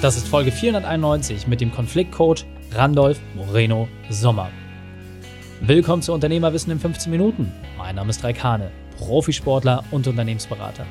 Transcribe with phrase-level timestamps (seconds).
[0.00, 4.50] Das ist Folge 491 mit dem Konfliktcoach Randolph Moreno Sommer.
[5.60, 7.52] Willkommen zu Unternehmerwissen in 15 Minuten.
[7.76, 10.86] Mein Name ist Raikane, Profisportler und Unternehmensberater.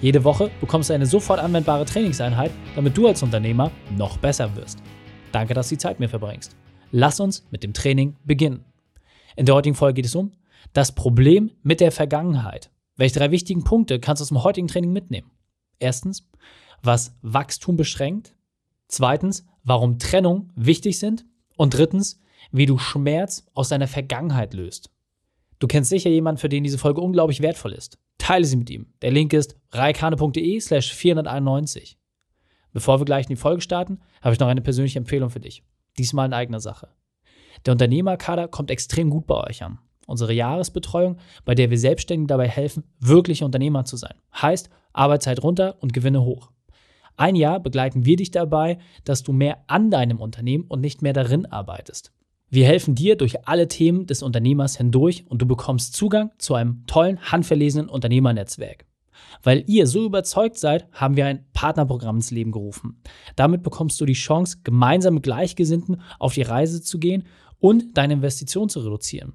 [0.00, 4.78] Jede Woche bekommst du eine sofort anwendbare Trainingseinheit, damit du als Unternehmer noch besser wirst.
[5.30, 6.56] Danke, dass du die Zeit mir verbringst.
[6.90, 8.64] Lass uns mit dem Training beginnen.
[9.36, 10.32] In der heutigen Folge geht es um
[10.72, 12.70] das Problem mit der Vergangenheit.
[12.96, 15.30] Welche drei wichtigen Punkte kannst du aus dem heutigen Training mitnehmen?
[15.78, 16.26] Erstens,
[16.82, 18.34] was Wachstum beschränkt.
[18.88, 21.24] Zweitens, warum Trennung wichtig sind.
[21.56, 22.20] Und drittens,
[22.50, 24.90] wie du Schmerz aus deiner Vergangenheit löst.
[25.58, 27.98] Du kennst sicher jemanden, für den diese Folge unglaublich wertvoll ist.
[28.18, 28.92] Teile sie mit ihm.
[29.02, 31.98] Der Link ist reikane.de slash 491.
[32.72, 35.62] Bevor wir gleich in die Folge starten, habe ich noch eine persönliche Empfehlung für dich.
[35.96, 36.88] Diesmal in eigener Sache.
[37.64, 39.78] Der Unternehmerkader kommt extrem gut bei euch an.
[40.06, 44.14] Unsere Jahresbetreuung, bei der wir Selbstständigen dabei helfen, wirkliche Unternehmer zu sein.
[44.34, 46.50] Heißt, Arbeitszeit runter und Gewinne hoch.
[47.16, 51.12] Ein Jahr begleiten wir dich dabei, dass du mehr an deinem Unternehmen und nicht mehr
[51.12, 52.12] darin arbeitest.
[52.50, 56.86] Wir helfen dir durch alle Themen des Unternehmers hindurch und du bekommst Zugang zu einem
[56.86, 58.86] tollen, handverlesenen Unternehmernetzwerk.
[59.42, 63.00] Weil ihr so überzeugt seid, haben wir ein Partnerprogramm ins Leben gerufen.
[63.36, 67.24] Damit bekommst du die Chance, gemeinsam mit Gleichgesinnten auf die Reise zu gehen
[67.58, 69.34] und deine Investition zu reduzieren.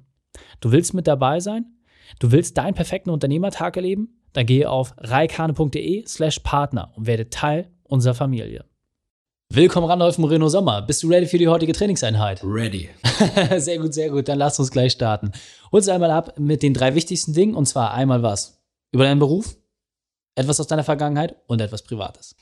[0.60, 1.66] Du willst mit dabei sein?
[2.18, 4.19] Du willst deinen perfekten Unternehmertag erleben?
[4.32, 8.64] Dann gehe auf reikane.de slash Partner und werde Teil unserer Familie.
[9.52, 10.82] Willkommen Randolph Moreno Sommer.
[10.82, 12.40] Bist du ready für die heutige Trainingseinheit?
[12.44, 12.88] Ready.
[13.58, 14.28] sehr gut, sehr gut.
[14.28, 15.32] Dann lass uns gleich starten.
[15.72, 18.62] Hol uns einmal ab mit den drei wichtigsten Dingen und zwar einmal was?
[18.92, 19.56] Über deinen Beruf,
[20.36, 22.36] etwas aus deiner Vergangenheit und etwas Privates.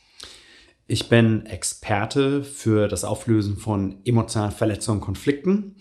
[0.87, 5.77] Ich bin Experte für das Auflösen von emotionalen Verletzungen und Konflikten.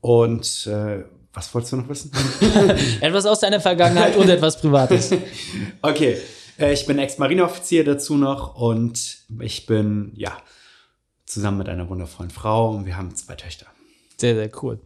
[0.00, 2.10] Und äh, was wolltest du noch wissen?
[3.00, 5.10] etwas aus deiner Vergangenheit und etwas Privates.
[5.82, 6.16] Okay,
[6.58, 10.32] äh, ich bin Ex-Marineoffizier dazu noch und ich bin, ja,
[11.26, 13.66] zusammen mit einer wundervollen Frau und wir haben zwei Töchter.
[14.16, 14.78] Sehr, sehr cool.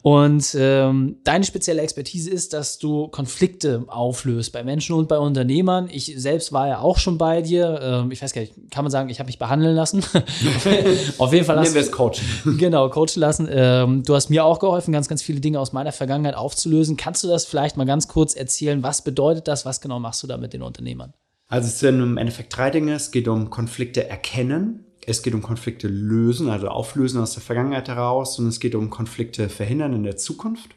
[0.00, 5.90] Und ähm, deine spezielle Expertise ist, dass du Konflikte auflöst bei Menschen und bei Unternehmern.
[5.92, 7.80] Ich selbst war ja auch schon bei dir.
[7.82, 10.02] Ähm, ich weiß gar nicht, kann man sagen, ich habe mich behandeln lassen.
[11.18, 12.22] Auf jeden Fall hast Nehmen wir es coachen.
[12.58, 13.48] Genau, coachen lassen.
[13.50, 16.96] Ähm, du hast mir auch geholfen, ganz, ganz viele Dinge aus meiner Vergangenheit aufzulösen.
[16.96, 18.82] Kannst du das vielleicht mal ganz kurz erzählen?
[18.82, 19.66] Was bedeutet das?
[19.66, 21.12] Was genau machst du da mit den Unternehmern?
[21.48, 22.94] Also es sind im Endeffekt drei Dinge.
[22.94, 27.88] Es geht um Konflikte erkennen, es geht um Konflikte lösen, also auflösen aus der Vergangenheit
[27.88, 30.70] heraus und es geht um Konflikte verhindern in der Zukunft.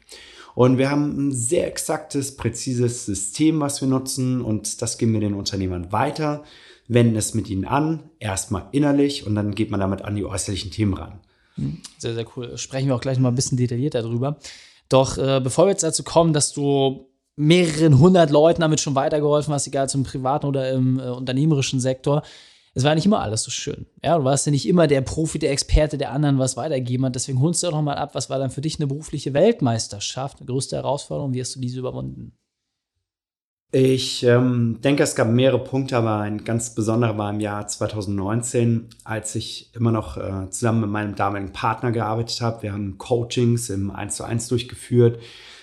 [0.54, 5.20] Und wir haben ein sehr exaktes, präzises System, was wir nutzen und das geben wir
[5.20, 6.44] den Unternehmern weiter,
[6.88, 10.70] wenden es mit ihnen an, erstmal innerlich und dann geht man damit an die äußerlichen
[10.70, 11.20] Themen ran.
[11.56, 12.56] Hm, sehr, sehr cool.
[12.56, 14.38] Sprechen wir auch gleich noch mal ein bisschen detaillierter darüber.
[14.88, 19.52] Doch äh, bevor wir jetzt dazu kommen, dass du mehreren hundert Leuten damit schon weitergeholfen
[19.52, 22.22] hast, egal zum privaten oder im äh, unternehmerischen Sektor,
[22.76, 23.86] es war nicht immer alles so schön.
[24.04, 27.14] Ja, du warst ja nicht immer der Profi, der Experte, der anderen was weitergeben hat.
[27.14, 30.46] Deswegen holst du doch mal ab, was war dann für dich eine berufliche Weltmeisterschaft, eine
[30.46, 31.32] größte Herausforderung?
[31.32, 32.36] Wie hast du diese überwunden?
[33.72, 38.90] Ich ähm, denke, es gab mehrere Punkte, aber ein ganz besonderer war im Jahr 2019,
[39.04, 42.62] als ich immer noch äh, zusammen mit meinem damaligen Partner gearbeitet habe.
[42.62, 45.18] Wir haben Coachings im 1 zu 1 durchgeführt,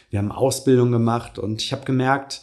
[0.09, 2.41] wir haben Ausbildung gemacht und ich habe gemerkt,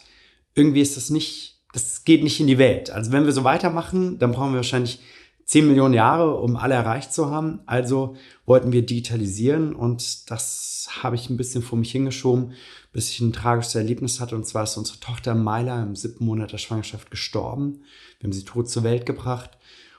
[0.55, 2.89] irgendwie ist das nicht das geht nicht in die Welt.
[2.89, 4.99] Also wenn wir so weitermachen, dann brauchen wir wahrscheinlich
[5.45, 7.59] 10 Millionen Jahre, um alle erreicht zu haben.
[7.65, 8.15] Also
[8.45, 12.53] wollten wir digitalisieren und das habe ich ein bisschen vor mich hingeschoben,
[12.93, 14.35] bis ich ein tragisches Erlebnis hatte.
[14.35, 17.81] Und zwar ist unsere Tochter Myla im siebten Monat der Schwangerschaft gestorben.
[18.19, 19.51] Wir haben sie tot zur Welt gebracht.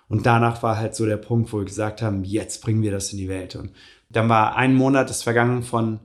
[0.09, 3.13] Und danach war halt so der Punkt, wo wir gesagt haben, jetzt bringen wir das
[3.13, 3.57] in die Welt.
[3.57, 3.73] Und
[4.11, 6.01] dann war ein Monat ist vergangen von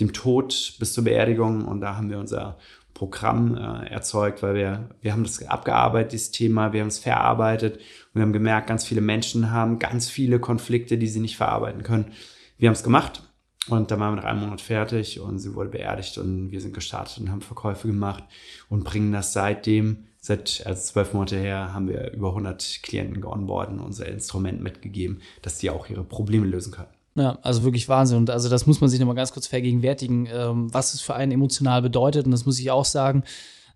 [0.00, 2.58] dem Tod bis zur Beerdigung und da haben wir unser
[2.94, 7.76] Programm äh, erzeugt, weil wir, wir haben das abgearbeitet, dieses Thema, wir haben es verarbeitet
[7.76, 11.82] und wir haben gemerkt, ganz viele Menschen haben ganz viele Konflikte, die sie nicht verarbeiten
[11.82, 12.12] können.
[12.56, 13.24] Wir haben es gemacht
[13.68, 16.72] und dann waren wir nach einem Monat fertig und sie wurde beerdigt und wir sind
[16.72, 18.22] gestartet und haben Verkäufe gemacht
[18.68, 23.80] und bringen das seitdem, seit also zwölf Monate her, haben wir über 100 Klienten geonboarden
[23.80, 26.93] und unser Instrument mitgegeben, dass die auch ihre Probleme lösen können.
[27.16, 28.18] Ja, also wirklich Wahnsinn.
[28.18, 31.30] Und also das muss man sich nochmal ganz kurz vergegenwärtigen, ähm, was es für einen
[31.30, 32.26] emotional bedeutet.
[32.26, 33.22] Und das muss ich auch sagen.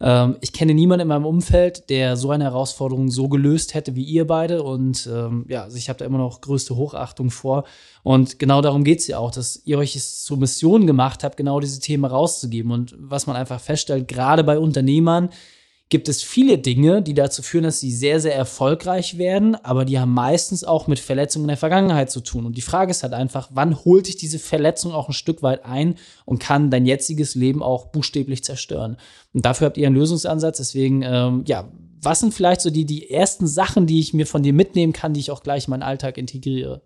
[0.00, 4.02] Ähm, ich kenne niemanden in meinem Umfeld, der so eine Herausforderung so gelöst hätte wie
[4.02, 4.62] ihr beide.
[4.62, 7.64] Und ähm, ja, also ich habe da immer noch größte Hochachtung vor.
[8.02, 11.37] Und genau darum geht es ja auch, dass ihr euch es zur Mission gemacht habt,
[11.37, 12.73] genau diese Themen rauszugeben.
[12.73, 15.31] Und was man einfach feststellt, gerade bei Unternehmern,
[15.90, 19.99] gibt es viele Dinge, die dazu führen, dass sie sehr, sehr erfolgreich werden, aber die
[19.99, 22.44] haben meistens auch mit Verletzungen in der Vergangenheit zu tun.
[22.44, 25.64] Und die Frage ist halt einfach, wann holt dich diese Verletzung auch ein Stück weit
[25.64, 25.94] ein
[26.26, 28.99] und kann dein jetziges Leben auch buchstäblich zerstören?
[29.32, 31.70] Und dafür habt ihr einen Lösungsansatz, deswegen, ähm, ja,
[32.02, 35.14] was sind vielleicht so die, die ersten Sachen, die ich mir von dir mitnehmen kann,
[35.14, 36.82] die ich auch gleich in meinen Alltag integriere?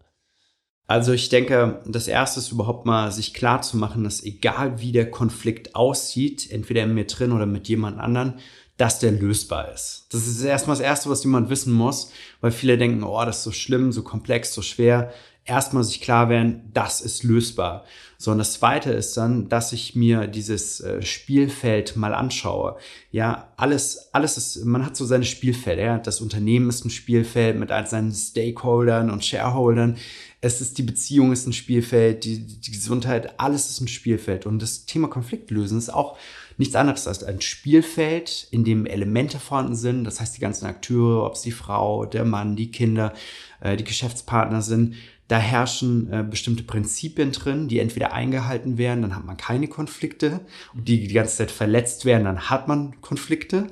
[0.87, 4.93] Also ich denke, das Erste ist überhaupt mal sich klar zu machen, dass egal wie
[4.93, 8.35] der Konflikt aussieht, entweder in mir drin oder mit jemand anderen,
[8.83, 10.07] dass der lösbar ist.
[10.11, 13.45] Das ist erstmal das Erste, was jemand wissen muss, weil viele denken, oh, das ist
[13.45, 15.13] so schlimm, so komplex, so schwer.
[15.45, 17.85] Erstmal sich klar werden, das ist lösbar.
[18.19, 22.77] So, und das zweite ist dann, dass ich mir dieses äh, Spielfeld mal anschaue.
[23.13, 25.83] Ja, alles, alles ist, man hat so seine Spielfelder.
[25.83, 25.99] Ja?
[25.99, 29.97] Das Unternehmen ist ein Spielfeld mit all seinen Stakeholdern und Shareholdern.
[30.41, 34.45] Es ist die Beziehung ist ein Spielfeld, die, die Gesundheit, alles ist ein Spielfeld.
[34.45, 36.19] Und das Thema Konfliktlösen ist auch
[36.57, 40.05] nichts anderes als ein Spielfeld, in dem Elemente vorhanden sind.
[40.05, 43.13] Das heißt, die ganzen Akteure, ob es die Frau, der Mann, die Kinder,
[43.61, 44.95] äh, die Geschäftspartner sind,
[45.29, 50.41] da herrschen äh, bestimmte Prinzipien drin, die entweder eingehalten werden, dann hat man keine Konflikte,
[50.75, 53.63] und die die ganze Zeit verletzt werden, dann hat man Konflikte.
[53.63, 53.69] Mhm.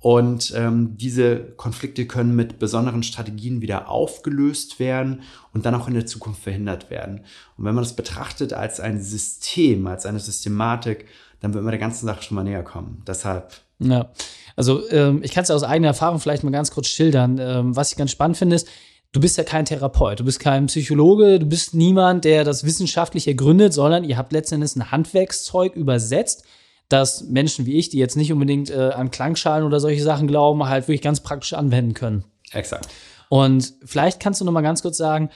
[0.00, 5.22] Und ähm, diese Konflikte können mit besonderen Strategien wieder aufgelöst werden
[5.52, 7.20] und dann auch in der Zukunft verhindert werden.
[7.56, 11.06] Und wenn man das betrachtet als ein System, als eine Systematik,
[11.42, 13.02] dann wird man der ganzen Sache schon mal näher kommen.
[13.06, 13.52] Deshalb.
[13.78, 14.10] Ja,
[14.56, 17.38] also ähm, ich kann es ja aus eigener Erfahrung vielleicht mal ganz kurz schildern.
[17.38, 18.68] Ähm, was ich ganz spannend finde, ist,
[19.10, 23.26] du bist ja kein Therapeut, du bist kein Psychologe, du bist niemand, der das wissenschaftlich
[23.28, 26.44] ergründet, sondern ihr habt letztendlich ein Handwerkszeug übersetzt,
[26.88, 30.64] das Menschen wie ich, die jetzt nicht unbedingt äh, an Klangschalen oder solche Sachen glauben,
[30.66, 32.24] halt wirklich ganz praktisch anwenden können.
[32.52, 32.88] Exakt.
[33.28, 35.30] Und vielleicht kannst du noch mal ganz kurz sagen,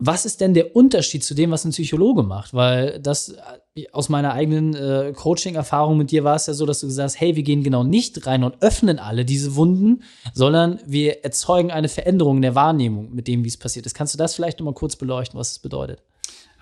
[0.00, 2.54] was ist denn der Unterschied zu dem, was ein Psychologe macht?
[2.54, 3.34] Weil das
[3.74, 7.04] äh, aus meiner eigenen äh, Coaching-Erfahrung mit dir war es ja so, dass du gesagt
[7.04, 10.02] hast, hey, wir gehen genau nicht rein und öffnen alle diese Wunden,
[10.32, 13.94] sondern wir erzeugen eine Veränderung in der Wahrnehmung mit dem, wie es passiert ist.
[13.94, 16.02] Kannst du das vielleicht noch mal kurz beleuchten, was es bedeutet?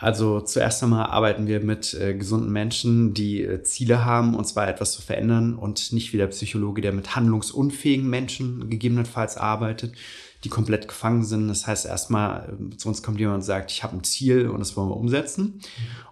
[0.00, 4.68] Also zuerst einmal arbeiten wir mit äh, gesunden Menschen, die äh, Ziele haben, und zwar
[4.68, 9.92] etwas zu verändern und nicht wie der Psychologe, der mit handlungsunfähigen Menschen gegebenenfalls arbeitet
[10.44, 11.48] die komplett gefangen sind.
[11.48, 14.60] Das heißt, erstmal äh, zu uns kommt jemand und sagt, ich habe ein Ziel und
[14.60, 15.60] das wollen wir umsetzen.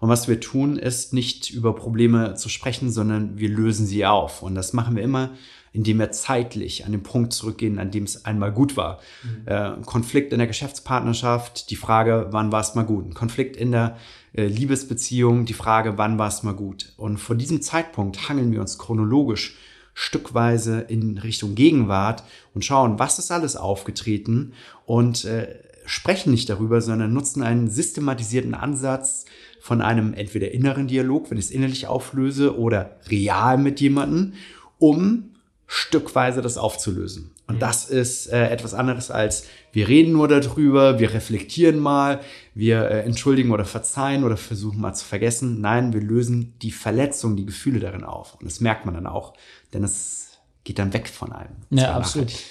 [0.00, 4.42] Und was wir tun, ist nicht über Probleme zu sprechen, sondern wir lösen sie auf.
[4.42, 5.30] Und das machen wir immer,
[5.72, 8.98] indem wir zeitlich an den Punkt zurückgehen, an dem es einmal gut war.
[9.22, 9.46] Mhm.
[9.46, 13.06] Äh, Konflikt in der Geschäftspartnerschaft, die Frage, wann war es mal gut?
[13.06, 13.96] Ein Konflikt in der
[14.32, 16.94] äh, Liebesbeziehung, die Frage, wann war es mal gut?
[16.96, 19.56] Und vor diesem Zeitpunkt hangeln wir uns chronologisch
[19.98, 22.22] stückweise in Richtung Gegenwart
[22.54, 24.52] und schauen, was ist alles aufgetreten
[24.84, 29.24] und äh, sprechen nicht darüber, sondern nutzen einen systematisierten Ansatz
[29.58, 34.34] von einem entweder inneren Dialog, wenn ich es innerlich auflöse, oder real mit jemandem,
[34.78, 35.30] um
[35.66, 37.32] stückweise das aufzulösen.
[37.46, 37.60] Und mhm.
[37.60, 39.46] das ist äh, etwas anderes als
[39.76, 42.20] wir reden nur darüber, wir reflektieren mal,
[42.54, 45.60] wir äh, entschuldigen oder verzeihen oder versuchen mal zu vergessen.
[45.60, 48.36] Nein, wir lösen die Verletzung, die Gefühle darin auf.
[48.36, 49.34] Und das merkt man dann auch,
[49.74, 51.56] denn es geht dann weg von einem.
[51.68, 52.28] Ja, absolut.
[52.28, 52.46] Nachhaltig.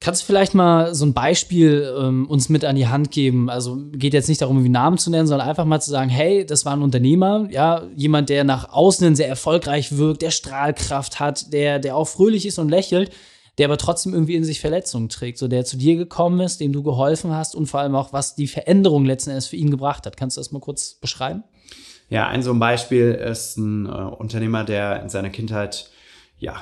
[0.00, 3.48] Kannst du vielleicht mal so ein Beispiel ähm, uns mit an die Hand geben?
[3.48, 6.44] Also geht jetzt nicht darum, wie Namen zu nennen, sondern einfach mal zu sagen, hey,
[6.44, 11.52] das war ein Unternehmer, ja, jemand, der nach außen sehr erfolgreich wirkt, der Strahlkraft hat,
[11.52, 13.10] der, der auch fröhlich ist und lächelt,
[13.58, 16.72] der aber trotzdem irgendwie in sich Verletzungen trägt, so der zu dir gekommen ist, dem
[16.72, 20.06] du geholfen hast und vor allem auch, was die Veränderung letzten Endes für ihn gebracht
[20.06, 20.16] hat.
[20.16, 21.42] Kannst du das mal kurz beschreiben?
[22.08, 25.90] Ja, ein so ein Beispiel ist ein äh, Unternehmer, der in seiner Kindheit
[26.38, 26.56] ja,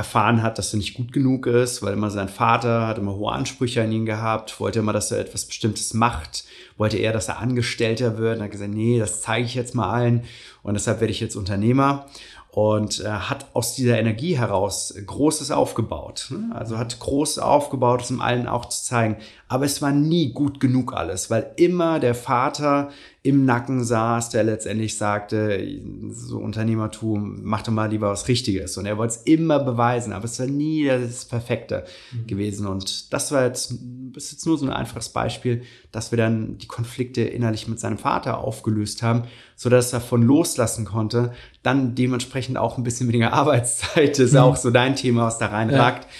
[0.00, 3.32] erfahren hat, dass er nicht gut genug ist, weil immer sein Vater hat immer hohe
[3.32, 6.44] Ansprüche an ihn gehabt, wollte immer, dass er etwas Bestimmtes macht,
[6.78, 9.90] wollte er, dass er Angestellter wird und hat gesagt, nee, das zeige ich jetzt mal
[9.90, 10.22] allen
[10.62, 12.06] und deshalb werde ich jetzt Unternehmer
[12.50, 16.28] und äh, hat aus dieser Energie heraus Großes aufgebaut.
[16.30, 16.50] Ne?
[16.54, 19.16] Also hat groß aufgebaut, um allen auch zu zeigen.
[19.48, 22.88] Aber es war nie gut genug alles, weil immer der Vater
[23.22, 25.62] im Nacken saß, der letztendlich sagte,
[26.10, 28.78] so Unternehmertum, mach doch mal lieber was Richtiges.
[28.78, 32.26] Und er wollte es immer beweisen, aber es war nie das Perfekte mhm.
[32.26, 32.66] gewesen.
[32.66, 33.74] Und das war jetzt,
[34.14, 35.62] das ist jetzt nur so ein einfaches Beispiel,
[35.92, 39.24] dass wir dann die Konflikte innerlich mit seinem Vater aufgelöst haben,
[39.54, 41.32] sodass er von loslassen konnte.
[41.62, 44.38] Dann dementsprechend auch ein bisschen weniger Arbeitszeit, das ist mhm.
[44.38, 46.04] auch so dein Thema, was da reinragt.
[46.04, 46.10] Ja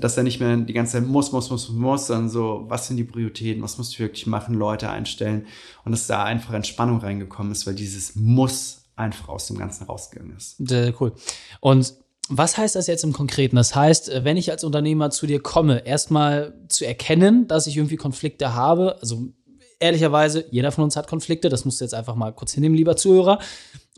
[0.00, 2.96] dass er nicht mehr die ganze Zeit muss, muss, muss, muss, sondern so, was sind
[2.96, 5.46] die Prioritäten, was musst du wirklich machen, Leute einstellen
[5.84, 10.36] und dass da einfach Entspannung reingekommen ist, weil dieses Muss einfach aus dem Ganzen rausgegangen
[10.36, 10.56] ist.
[10.58, 11.12] Sehr cool.
[11.60, 11.94] Und
[12.28, 13.56] was heißt das jetzt im Konkreten?
[13.56, 17.96] Das heißt, wenn ich als Unternehmer zu dir komme, erstmal zu erkennen, dass ich irgendwie
[17.96, 19.28] Konflikte habe, also
[19.78, 22.96] ehrlicherweise, jeder von uns hat Konflikte, das musst du jetzt einfach mal kurz hinnehmen, lieber
[22.96, 23.38] Zuhörer.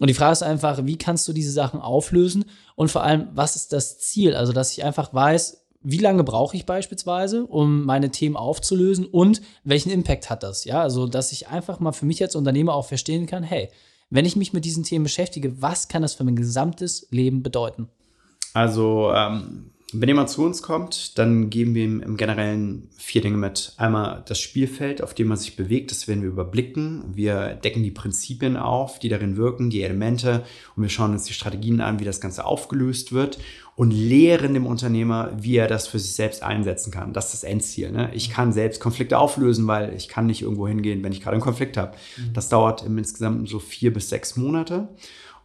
[0.01, 2.45] Und die Frage ist einfach, wie kannst du diese Sachen auflösen?
[2.77, 4.35] Und vor allem, was ist das Ziel?
[4.35, 9.41] Also, dass ich einfach weiß, wie lange brauche ich beispielsweise, um meine Themen aufzulösen und
[9.65, 10.65] welchen Impact hat das?
[10.65, 13.71] Ja, also, dass ich einfach mal für mich als Unternehmer auch verstehen kann, hey,
[14.11, 17.89] wenn ich mich mit diesen Themen beschäftige, was kann das für mein gesamtes Leben bedeuten?
[18.55, 23.39] Also, ähm, wenn jemand zu uns kommt, dann geben wir ihm im Generellen vier Dinge
[23.39, 23.73] mit.
[23.79, 27.05] Einmal das Spielfeld, auf dem man sich bewegt, das werden wir überblicken.
[27.15, 30.45] Wir decken die Prinzipien auf, die darin wirken, die Elemente
[30.77, 33.39] und wir schauen uns die Strategien an, wie das Ganze aufgelöst wird
[33.77, 37.15] und lehren dem Unternehmer, wie er das für sich selbst einsetzen kann.
[37.15, 37.91] Das ist das Endziel.
[37.91, 38.11] Ne?
[38.13, 41.43] Ich kann selbst Konflikte auflösen, weil ich kann nicht irgendwo hingehen, wenn ich gerade einen
[41.43, 41.97] Konflikt habe.
[42.17, 42.33] Mhm.
[42.35, 44.89] Das dauert im insgesamt so vier bis sechs Monate.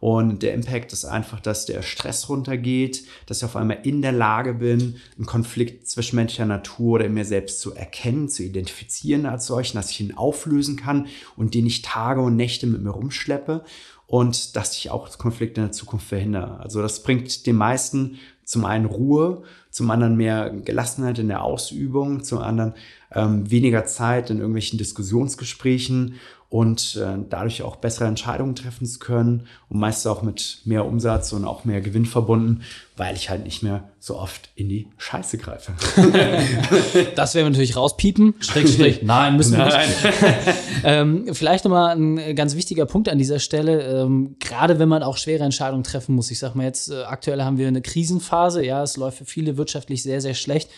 [0.04, 4.12] Und der Impact ist einfach, dass der Stress runtergeht, dass ich auf einmal in der
[4.12, 9.46] Lage bin, einen Konflikt zwischenmenschlicher Natur oder in mir selbst zu erkennen, zu identifizieren als
[9.46, 11.06] solchen, dass ich ihn auflösen kann
[11.38, 13.64] und den ich Tage und Nächte mit mir rumschleppe
[14.06, 16.60] und dass ich auch Konflikte in der Zukunft verhindere.
[16.60, 22.22] Also das bringt den meisten zum einen Ruhe, zum anderen mehr Gelassenheit in der Ausübung,
[22.22, 22.74] zum anderen
[23.10, 26.16] ähm, weniger Zeit in irgendwelchen Diskussionsgesprächen
[26.54, 31.32] und äh, dadurch auch bessere Entscheidungen treffen zu können und meist auch mit mehr Umsatz
[31.32, 32.62] und auch mehr Gewinn verbunden,
[32.96, 35.72] weil ich halt nicht mehr so oft in die Scheiße greife.
[37.16, 38.34] das werden wir natürlich rauspiepen.
[38.38, 39.00] Strich, Strich.
[39.02, 39.88] Nein, müssen wir Nein.
[39.88, 40.14] nicht.
[40.84, 44.02] ähm, vielleicht nochmal ein ganz wichtiger Punkt an dieser Stelle.
[44.02, 46.30] Ähm, gerade wenn man auch schwere Entscheidungen treffen muss.
[46.30, 48.64] Ich sag mal jetzt, äh, aktuell haben wir eine Krisenphase.
[48.64, 50.70] Ja, es läuft für viele wirtschaftlich sehr, sehr schlecht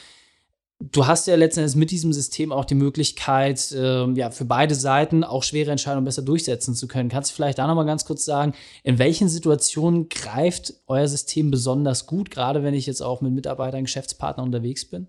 [0.79, 5.25] du hast ja letztendlich mit diesem System auch die Möglichkeit, äh, ja, für beide Seiten
[5.25, 7.09] auch schwere Entscheidungen besser durchsetzen zu können.
[7.09, 8.53] Kannst du vielleicht da nochmal ganz kurz sagen,
[8.83, 13.85] in welchen Situationen greift euer System besonders gut, gerade wenn ich jetzt auch mit Mitarbeitern,
[13.85, 15.07] Geschäftspartnern unterwegs bin?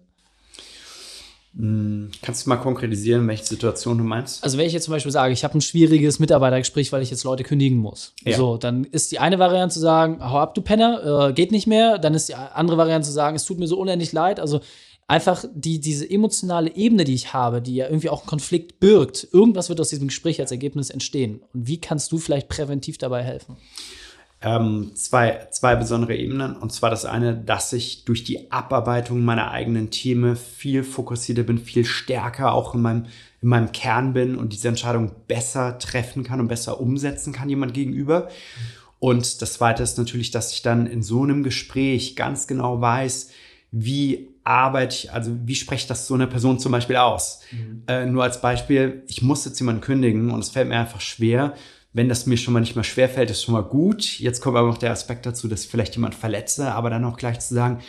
[1.57, 4.43] Hm, kannst du mal konkretisieren, welche Situation du meinst?
[4.43, 7.23] Also wenn ich jetzt zum Beispiel sage, ich habe ein schwieriges Mitarbeitergespräch, weil ich jetzt
[7.23, 8.13] Leute kündigen muss.
[8.23, 8.37] Ja.
[8.37, 11.65] So, dann ist die eine Variante zu sagen, hau ab, du Penner, äh, geht nicht
[11.65, 11.97] mehr.
[11.97, 14.39] Dann ist die andere Variante zu sagen, es tut mir so unendlich leid.
[14.39, 14.61] Also
[15.07, 19.27] einfach die, diese emotionale Ebene, die ich habe, die ja irgendwie auch einen Konflikt birgt,
[19.31, 21.41] irgendwas wird aus diesem Gespräch als Ergebnis entstehen.
[21.53, 23.55] Und wie kannst du vielleicht präventiv dabei helfen?
[24.39, 26.55] Ähm, zwei, zwei besondere Ebenen.
[26.55, 31.57] Und zwar das eine, dass ich durch die Abarbeitung meiner eigenen Themen viel fokussierter bin,
[31.57, 33.05] viel stärker auch in meinem,
[33.41, 37.73] in meinem Kern bin und diese Entscheidung besser treffen kann und besser umsetzen kann jemand
[37.73, 38.27] gegenüber.
[38.99, 43.29] Und das zweite ist natürlich, dass ich dann in so einem Gespräch ganz genau weiß,
[43.71, 47.41] wie arbeite ich, also wie spreche ich das so einer Person zum Beispiel aus?
[47.51, 47.83] Mhm.
[47.87, 51.53] Äh, nur als Beispiel, ich muss jetzt jemanden kündigen und es fällt mir einfach schwer.
[51.93, 54.19] Wenn das mir schon mal nicht mehr schwer fällt, ist schon mal gut.
[54.19, 57.17] Jetzt kommt aber noch der Aspekt dazu, dass ich vielleicht jemand verletze, aber dann auch
[57.17, 57.81] gleich zu sagen,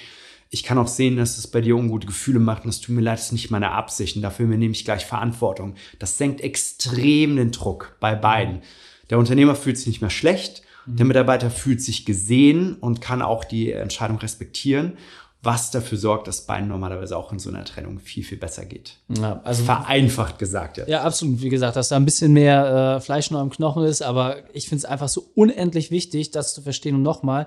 [0.50, 3.02] ich kann auch sehen, dass es bei dir ungute Gefühle macht und es tut mir
[3.02, 5.74] leid, das ist nicht meine Absicht und dafür nehme ich gleich Verantwortung.
[5.98, 8.62] Das senkt extrem den Druck bei beiden.
[9.10, 11.08] Der Unternehmer fühlt sich nicht mehr schlecht, der mhm.
[11.08, 14.94] Mitarbeiter fühlt sich gesehen und kann auch die Entscheidung respektieren
[15.42, 18.96] was dafür sorgt, dass beiden normalerweise auch in so einer Trennung viel, viel besser geht.
[19.08, 20.78] Ja, also vereinfacht gesagt.
[20.78, 20.88] Ja.
[20.88, 21.40] ja, absolut.
[21.40, 24.68] Wie gesagt, dass da ein bisschen mehr äh, Fleisch noch im Knochen ist, aber ich
[24.68, 26.96] finde es einfach so unendlich wichtig, das zu verstehen.
[26.96, 27.46] Und nochmal,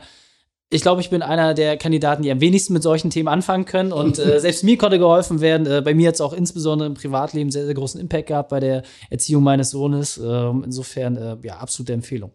[0.69, 3.91] ich glaube, ich bin einer der Kandidaten, die am wenigsten mit solchen Themen anfangen können.
[3.91, 5.67] Und äh, selbst mir konnte geholfen werden.
[5.67, 8.61] Äh, bei mir hat es auch insbesondere im Privatleben sehr, sehr großen Impact gehabt bei
[8.61, 10.17] der Erziehung meines Sohnes.
[10.17, 12.31] Ähm, insofern, äh, ja, absolute Empfehlung.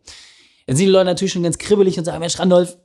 [0.66, 2.76] Jetzt sind die Leute natürlich schon ganz kribbelig und sagen, Mensch, Randolph,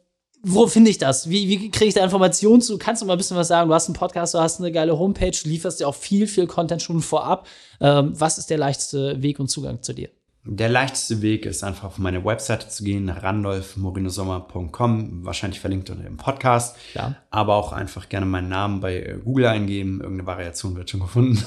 [0.44, 1.30] wo finde ich das?
[1.30, 2.78] Wie, wie kriege ich da Informationen zu?
[2.78, 3.70] Kannst du mal ein bisschen was sagen?
[3.70, 6.82] Du hast einen Podcast, du hast eine geile Homepage, lieferst dir auch viel, viel Content
[6.82, 7.48] schon vorab.
[7.80, 10.10] Ähm, was ist der leichteste Weg und Zugang zu dir?
[10.44, 16.18] Der leichteste Weg ist einfach auf meine Webseite zu gehen, randolfmorinosommer.com, wahrscheinlich verlinkt unter dem
[16.18, 16.78] Podcast.
[16.96, 17.16] Ja.
[17.30, 21.44] Aber auch einfach gerne meinen Namen bei äh, Google eingeben, irgendeine Variation wird schon gefunden.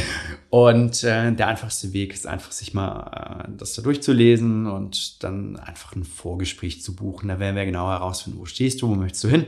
[0.50, 5.56] und äh, der einfachste Weg ist einfach, sich mal äh, das da durchzulesen und dann
[5.56, 7.28] einfach ein Vorgespräch zu buchen.
[7.28, 9.46] Da werden wir genau herausfinden, wo stehst du, wo möchtest du hin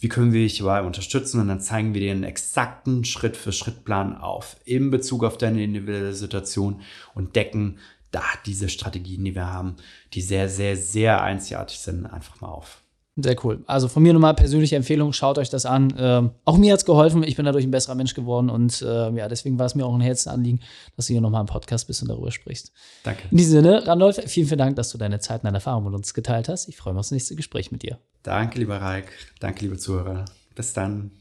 [0.00, 4.56] wie können wir dich dabei unterstützen und dann zeigen wir dir einen exakten Schritt-für-Schritt-Plan auf
[4.66, 6.82] in Bezug auf deine individuelle Situation
[7.14, 7.78] und decken
[8.14, 9.76] da diese Strategien, die wir haben,
[10.12, 12.80] die sehr, sehr, sehr einzigartig sind, einfach mal auf.
[13.16, 13.62] Sehr cool.
[13.66, 15.94] Also von mir nochmal persönliche Empfehlung, schaut euch das an.
[15.96, 19.10] Ähm, auch mir hat es geholfen, ich bin dadurch ein besserer Mensch geworden und äh,
[19.12, 20.60] ja, deswegen war es mir auch ein Herzenanliegen,
[20.96, 22.72] dass du hier nochmal im Podcast bist und darüber sprichst.
[23.04, 23.22] Danke.
[23.30, 25.94] In diesem Sinne, Randolph, vielen, vielen Dank, dass du deine Zeit und deine Erfahrung mit
[25.94, 26.68] uns geteilt hast.
[26.68, 27.98] Ich freue mich auf das nächste Gespräch mit dir.
[28.24, 29.12] Danke, lieber Raik.
[29.38, 30.24] Danke, liebe Zuhörer.
[30.56, 31.12] Bis dann.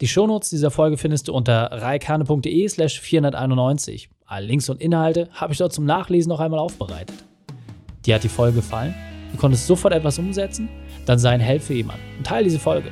[0.00, 4.08] Die Shownotes dieser Folge findest du unter reikane.de slash 491.
[4.28, 7.14] Alle Links und Inhalte habe ich dort zum Nachlesen noch einmal aufbereitet.
[8.04, 8.92] Dir hat die Folge gefallen?
[9.30, 10.68] Du konntest sofort etwas umsetzen?
[11.04, 12.90] Dann sei ein Held für jemanden und teile diese Folge.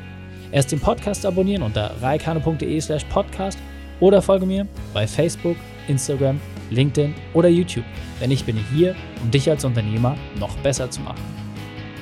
[0.53, 3.59] Erst den Podcast abonnieren unter reikane.de slash podcast
[3.99, 5.57] oder folge mir bei Facebook,
[5.89, 7.85] Instagram, LinkedIn oder YouTube,
[8.21, 11.23] denn ich bin hier, um dich als Unternehmer noch besser zu machen.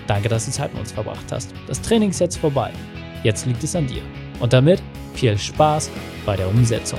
[0.07, 1.55] Danke, dass du Zeit mit uns verbracht hast.
[1.67, 2.71] Das Training ist jetzt vorbei.
[3.23, 4.03] Jetzt liegt es an dir.
[4.41, 4.83] Und damit
[5.15, 5.91] viel Spaß
[6.27, 6.99] bei der Umsetzung.